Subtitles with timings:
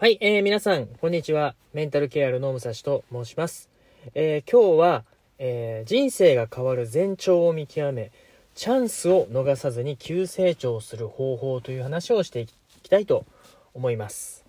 [0.00, 1.56] はい、えー、皆さん、こんにちは。
[1.72, 3.68] メンタルケアルの武蔵と申します。
[4.14, 5.04] えー、今日は、
[5.38, 8.12] えー、人生が変わる前兆を見極め、
[8.54, 13.26] チャンスを逃さずに急成長する方法という話をしていきたいと
[13.74, 14.44] 思います。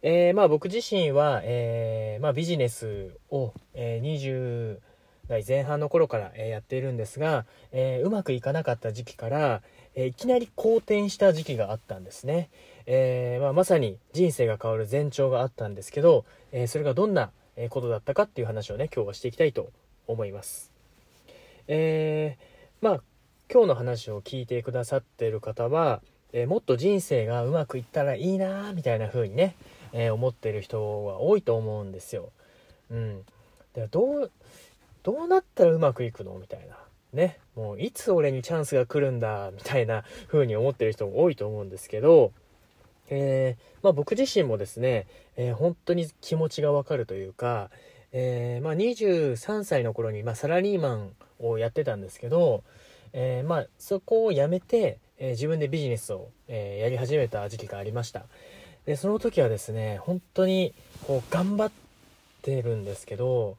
[0.00, 4.78] えー、まあ僕自身は、えー、まあビジネスを、えー、20
[5.28, 9.60] 代前半の頃から、やっているんですが、えうまくいかなかった時期から、
[9.94, 12.48] えいきなり好転した時期があったんですね。
[12.90, 17.30] えー、まあ、まさに人生が変わる前兆があったんですけど、えー、それがどんな
[17.68, 19.70] ことだったかっていう話をね今日はしていきたいと
[20.06, 20.72] 思います。
[21.66, 23.02] えー、まあ
[23.52, 26.00] 今日の話を聞いてくださってる方は、
[26.32, 29.54] えもっと人生がうまくいったらいいなみたいな風にね、
[29.92, 32.30] え思ってる人は多いと思うんですよ。
[32.90, 33.22] うん。
[33.74, 34.30] でどう
[35.02, 36.76] どうなったらうまくいくのみたいな。
[37.12, 37.38] ね。
[37.54, 42.32] もういつ俺にチャンスが来るんだみたいな風に思ってる人も多いと思うんですけど、
[43.10, 47.70] えー、まあ、僕自身もですね、えー、本当に気持ちがわかるというか、
[48.12, 52.62] えー、まあ、23歳の頃に、まあ、サラリーマンをやってたんですけど、
[53.12, 58.26] えまあ、そこを辞めて、え自分でビジネスを、えやり始めた時期がありました。
[58.88, 60.72] でその時はですね本当に
[61.06, 61.70] こう頑張っ
[62.40, 63.58] てるんですけど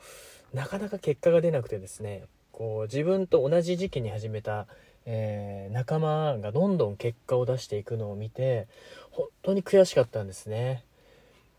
[0.55, 4.65] なかなか結果が出なくてですねこう自分と同じ時期に始めた
[5.11, 8.67] えー、仲間がどんどん結果を出していくのを見て
[9.09, 10.83] 本当に悔しかったんですね。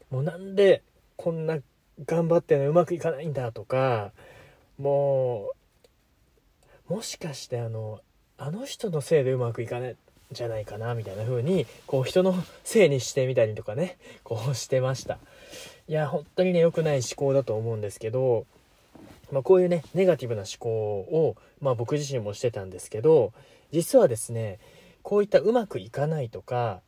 [0.09, 0.84] もうなんで
[1.17, 1.59] こんな
[2.07, 4.12] 頑張ってのうまくいかないんだとか
[4.79, 5.51] も
[6.89, 8.01] うもしかしてあの
[8.39, 9.97] あの人のせいでうまくいかないん
[10.31, 15.19] じゃないかなみたいな風にこう人のせいにしてみたりとかねこうしてました。
[15.89, 18.47] いや本当にね良くない思考だと思うんですけど
[19.33, 23.33] まあ、こういうねネガティブな思考を、まあ、僕自身もしてたんですけど
[23.73, 24.59] 実はですね
[25.03, 26.81] こういったうまくいかないとか、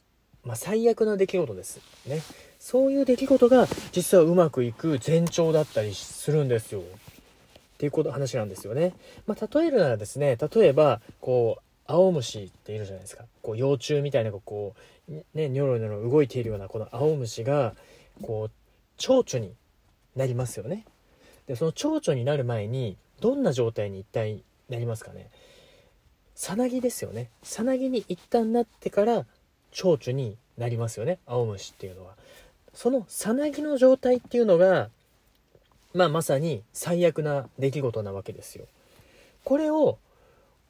[0.44, 1.80] まあ、最悪な出来事です。
[2.06, 2.20] ね。
[2.58, 6.80] そういう出来事が実はうまくいく前兆だったりするんですよ。
[6.80, 6.84] っ
[7.78, 8.94] ていうこと話なんですよね、
[9.26, 13.24] まあ、例えるならですね例えばこう青虫っているじゃないですか。
[13.42, 14.74] こう幼虫みたいなこ
[15.08, 17.74] うねニョロニョロ動いているようなこの青虫が
[18.22, 18.50] こう
[18.96, 19.52] 蝶々に
[20.14, 20.84] なりますよね。
[21.46, 25.30] でその蝶々になる前にどんな状態に一体なりますかね。
[26.34, 27.30] さなぎですよね。
[27.42, 29.26] さなぎに一旦なってから
[29.70, 31.18] 蝶々になりますよね。
[31.26, 32.14] 青虫っていうのは。
[32.74, 34.88] そのさなぎの状態っていうのが
[35.94, 38.66] まあまさに最悪な出来事なわけですよ。
[39.44, 39.98] これを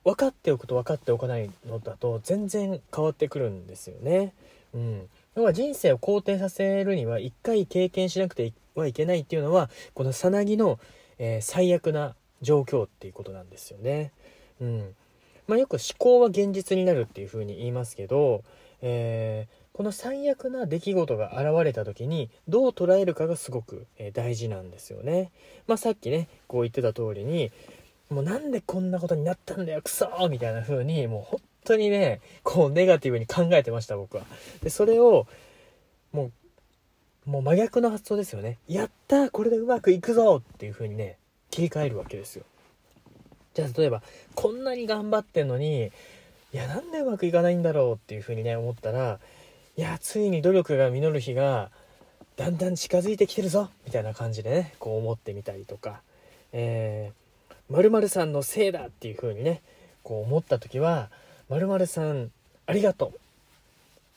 [0.05, 4.33] 分かっておくと分かっておかないのだと全然変わってくるんですよね。
[4.75, 5.09] うん。
[5.37, 10.79] 要は人生を好転させるには一回経験しなくてはいけないっていうのはこのさなぎの、
[11.19, 14.13] えー、最悪な状況っていうことなんですよね。
[14.61, 14.95] うん
[15.49, 18.45] まあ、よく思考は現実になるっていうふうに言いますけど、
[18.81, 25.31] えー、この最悪な出来事が現れた時にどう捉えるかがすごく、え、大事なんですよね。
[25.67, 27.51] まあ、さっきねこう言ってた通りに
[28.11, 34.25] もうなんでこんなことになったんだよクソみたいな風にもう本当にねこうネガティブに考えてました僕は。
[34.63, 35.27] でそれを
[36.13, 36.33] もう
[37.27, 38.59] もう真逆の発想ですよね。
[38.69, 41.17] やったこれでうまくいくぞっていう風にね
[41.51, 42.45] 切り替えるわけですよ。
[43.55, 44.03] じゃあ例えば
[44.35, 45.93] こんなに頑張ってんのに
[46.53, 49.21] いやなんでうまくいかないんだろうっていう風にね思ったら
[49.77, 51.71] いやついに努力が実る日が
[52.37, 56.01] だんだん近づいてきてるぞみたいな感じでねこう思ってみたりとか、
[56.53, 57.23] えー
[57.73, 59.63] 〇〇さんのせいだっていう風にね
[60.03, 61.09] こう思った時は
[61.49, 62.31] 〇〇さん
[62.67, 63.19] ありがとう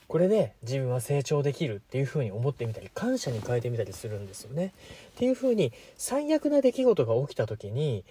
[0.07, 4.73] これで自分は成長できるっていう風に思ってみたり感謝に変えてみたりするんですよね。
[5.15, 8.03] っていう風に最悪な出来事が起きた時に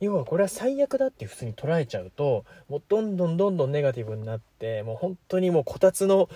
[0.00, 6.28] 要はこれは最悪だって普通に捉えちゃうともうどんどんどんどんネガティブになってもう本当にもうこたつの、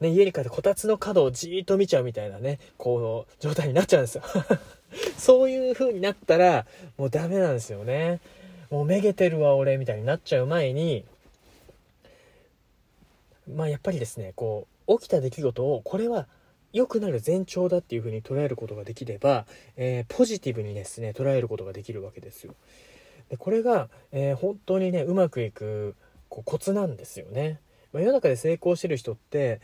[0.00, 4.22] ね、家に帰ってこたつの角をじーっと見ちゃうみたいなねこう状態になっちゃうんですよ
[5.16, 6.66] そういう風になったら
[6.98, 8.20] もうダメなんですよね
[8.70, 11.04] もうめげてるわ俺みたいになっちゃう前に
[13.48, 16.26] まあやっぱりですねこう起きた出来事をこれは
[16.72, 22.54] 良くなる前兆だっていう風に捉えることができれば、えー、ポジティブにですね捉えることができるわけですよ。
[23.30, 25.94] でこれが、えー、本当にねうまくいく
[26.28, 27.60] こうコツなんですよね、
[27.92, 29.60] まあ、世の中で成功してる人って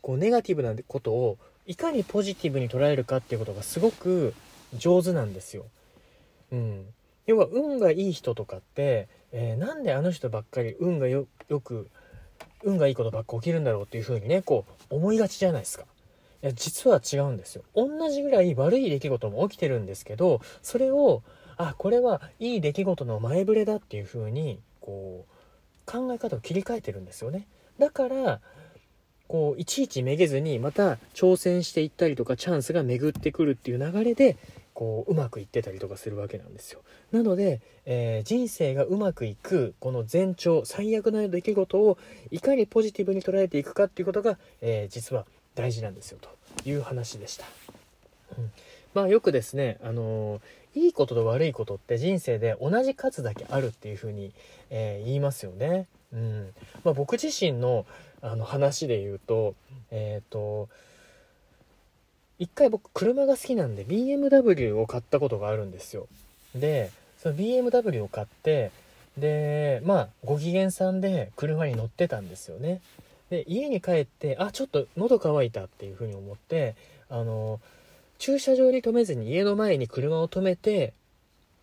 [0.00, 4.34] こうネガティブなことをいかにポジティブに捉えるかっていうことがすごく
[4.76, 5.66] 上手なんですよ。
[6.52, 6.86] うん、
[7.26, 11.26] 要は運がいい人とかって、えー、なんであの人ばっかり運がよ
[11.62, 11.88] く
[12.64, 15.84] 運がいいことばっか起きるんだろうっていう風にねこう思いがちじゃないですか。
[16.42, 17.62] いや実は違うんですよ。
[17.74, 21.22] 同じぐらい悪い出来事も起きてるんですけどそれを
[21.56, 27.46] あこれはいい出来事の前触れだっていう風にこう考え方を切り替えてるんですよね。
[27.78, 28.40] だから
[29.26, 34.36] こういちいちめげずにまた挑戦していったりとかチャンスが巡ってくるっていう流れで
[34.74, 36.80] こううまくいってたりとかするわけなんですよ。
[37.12, 41.96] なので、えー、人生がうまくいくこの前兆最悪な出来事を
[42.30, 47.46] いかにポジティブに捉えていくかっていうことが、えー、実は大事なんですよという話でした、
[48.36, 48.50] うん、
[48.94, 54.32] まあよくですねあのー、いいことと悪いことって人生で同じ数だけあるっていうふうに、
[54.70, 55.86] え言いますよね。
[56.12, 56.52] うん。
[56.82, 57.86] まあ、僕自身の
[58.22, 59.54] あの話で言うと
[59.90, 60.68] えっ、と
[62.38, 66.06] 一回僕車が好きなんで BMW を買ったことがあるんですよ。
[66.54, 68.70] でその BMW を買って
[69.16, 72.80] でまあご機嫌さんで車に乗ってたんですよね。
[73.30, 76.74] で家に帰ってあちょっと喉乾いたっていうふうに思って
[77.08, 77.60] あの
[78.18, 80.92] 駐車場に止めずに家の前に車を止めて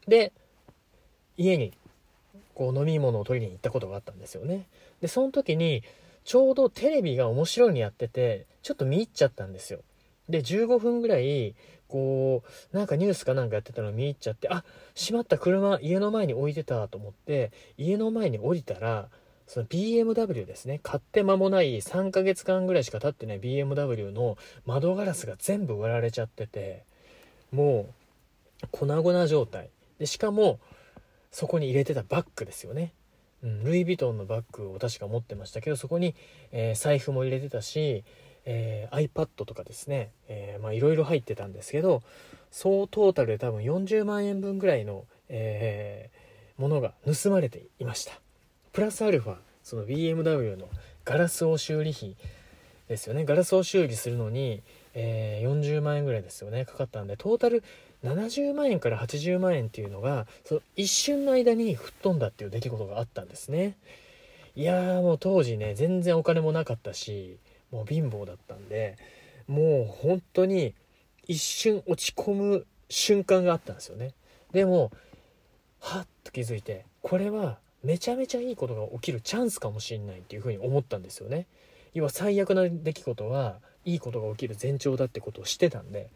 [0.07, 0.31] で
[1.37, 1.73] 家に
[2.55, 4.65] こう飲み物を取りに行ったことがあったんですよね。
[5.01, 5.83] でその時に
[6.23, 9.79] ちょうどテレビが面白いのやっててちょっと見入っちゃったんですよ。
[10.31, 11.55] で15分ぐらい
[11.87, 12.43] こ
[12.73, 14.63] うなんかニュースかなんかやってたの見入っちゃってあ
[14.95, 19.09] しまった車家の前に置いてたと思って家の前に降りたら
[19.47, 20.79] その BMW ですね。
[20.81, 26.85] 買って間もない3ヶ月間ぐらいしか経ってない BMW の窓ガラスが全部割られちゃってて
[27.51, 27.89] も
[28.63, 29.69] う粉々状態。
[29.99, 30.59] でしかも
[31.31, 32.93] そこに入れてたバッグですよね、
[33.43, 36.15] うん、ルイ・ヴィトンのバッグを確か持ってましたけどそこに、
[36.51, 38.03] えー、財布も入れてたし
[38.45, 42.01] えー、iPad とかですね、え、まあいろいろ入ってたんですけど
[42.49, 48.13] 総トータルで多分40万円分ぐらいの、えー、ものが盗まれていました。
[48.73, 50.67] プラスアルファその BMW の
[51.05, 52.15] ガラスを修理費
[52.87, 53.25] ですよね。
[53.25, 54.61] ガラスを修理するのに、
[54.93, 57.63] えー、40万円ぐらいですよねかかったんでトータル
[58.03, 63.77] 70万円から80万円っていうのがその一瞬の間に吹っ飛んだっていう出来事があったんですね。
[64.55, 67.37] いやーもう当時ね全然お金もなかったし
[67.71, 68.97] もう貧乏だったんで
[69.47, 70.73] もう本当に
[71.27, 74.13] 一瞬落ち込む瞬間があったんですよね。
[74.51, 74.91] でも
[75.79, 81.47] はっと気づいてこれはめちゃめちゃいいことが起きるチャンスかもしんないっていうふうに思ったんですよね。
[81.93, 86.09] 要は最悪な出来事はいいことが起きる前兆だってことをしてたんで。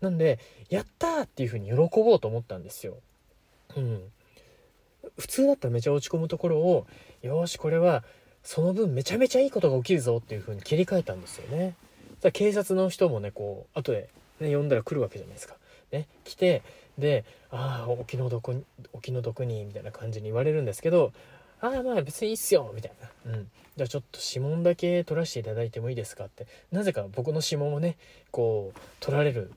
[0.00, 2.98] なんでやったっていうふうに喜ぼうと思ったんですよ。
[3.76, 4.02] うん。
[5.16, 6.86] 普通だったらめちゃ落ち込むところを
[7.22, 8.04] よしこれは
[8.48, 11.74] その分めちゃめちゃいいことが起きるぞっていう風に切り替えたんですよね。
[12.32, 14.08] 警察の人もねこう後で、
[14.40, 15.56] ね、呼んだら来るわけじゃないですか。
[15.92, 16.62] ね、来て
[16.96, 18.64] で「ああお気の毒に
[18.94, 21.12] お気の毒に」みたいな感じに言われるんですけど
[21.60, 22.92] 「ああまあ別にいいっすよ」みたい
[23.26, 27.98] な、うん、じゃあちょっと指紋だけ取らせていただいてもいいですかってなぜか僕の指紋をね
[28.30, 29.52] こう取られる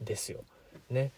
[0.00, 0.44] んですよ。
[0.88, 1.10] ね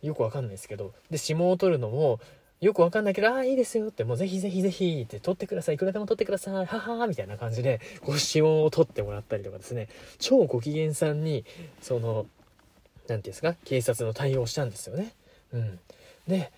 [0.00, 2.20] よくわかんないですけどで指紋を取るのも
[2.60, 5.76] よくわかんないけど、ああ、いいですよって、もうぜひぜひぜひって撮ってください。
[5.76, 6.54] いくらでも撮ってください。
[6.54, 9.88] ははみたいな感じで、ご指紋を撮ってもらったりとかですね、
[10.18, 11.44] 超ご機嫌さんに、
[11.80, 15.14] その、何て言うんですか、警察の対応をしたんですよね。
[15.52, 15.78] うん。
[16.26, 16.50] で、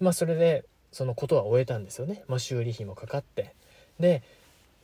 [0.00, 2.24] まあそれで、そのことは終えたんですよね。
[2.28, 3.54] まあ修理費もかかって。
[4.00, 4.22] で、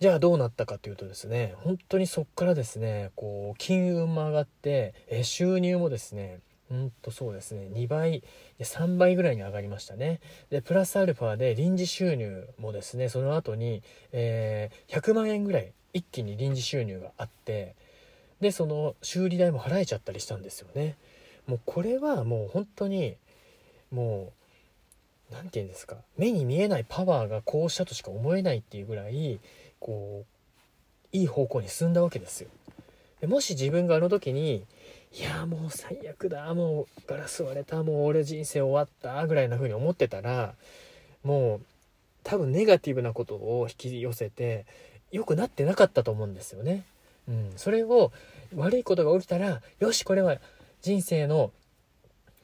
[0.00, 7.68] じゃあどうなったかというとですね、本当にそっからですね、こう、金運も上がって、え収入もですね、うんとそうですね。
[7.72, 8.22] 2倍
[8.60, 10.20] 3倍ぐらいに上がりましたね。
[10.50, 13.82] でプラスアルファで臨時収入もですねその後に、
[14.12, 17.74] えー、100万円ぐらい一気に臨時収入があって
[18.40, 20.96] でその修理代も払えちゃったりしたんですよね。
[21.46, 23.16] もうこれはもう本当に
[23.90, 24.32] も
[25.30, 25.96] う何て言うんですか。
[26.18, 29.40] 目に見えないパワーがこうしたとしか思えないっていうぐらい
[29.80, 30.24] こ
[31.12, 32.48] ういい方向に進んだわけですよ。
[33.20, 34.64] でもし自分があの時に
[35.16, 36.52] いやもう最悪だ。
[36.54, 37.82] もうガラス割れた。
[37.82, 39.26] もう俺人生終わった。
[39.26, 40.54] ぐらいな風に思ってたら
[41.24, 41.60] もう
[42.24, 44.66] 多分ネガティブなことを引き寄せて
[45.10, 46.84] 良くなってなかったと思うんですよね。
[47.28, 48.12] うん、それを
[48.54, 50.38] 悪いことが起きたらよしこれは
[50.80, 51.52] 人生の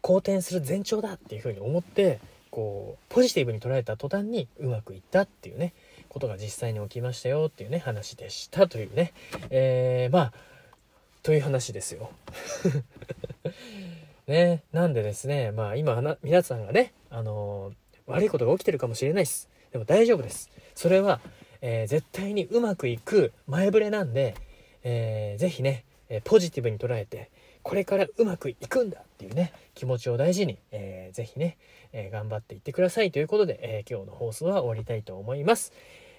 [0.00, 5.72] 好転する前兆だっていう風に思ってこうポジティブに捉えた途端にうまくいったっていうね
[6.10, 9.12] ことが実際に起きましたよっていうね話でしたというね、
[9.48, 10.32] えー、まあ
[11.24, 12.10] という話ですよ。
[14.28, 19.48] ね、なんでですね、まあ今皆さんがね、あのー、悪いことが起きてるかもしれないです。
[19.72, 20.50] でも大丈夫です。
[20.74, 21.22] それは、
[21.62, 24.34] えー、絶対にうまくいく前触れなんで、
[24.82, 27.30] えー、ぜひね、えポジティブに捉えて、
[27.62, 31.56] これからうまくいくんだっていうね、気持ちを大事に、えー、ぜひね、
[31.94, 35.72] え頑張っていってくださいということで、え今日の放送は終わりたいと思います。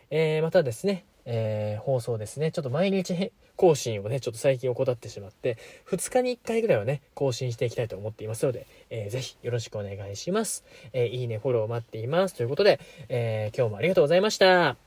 [0.10, 5.58] えまたですね、え放送ですね、ちょっと毎日更新をね、ちょっと最近怠ってしまって、
[5.90, 10.64] 2日に1回ぐらいはね、更新していきたいと思っていますので、えー、ぜひよろしくお願いします。
[10.94, 12.36] えー、いいね、フォロー待っています。
[12.36, 12.80] ということで、
[13.10, 14.85] えー、今日もありがとうございました。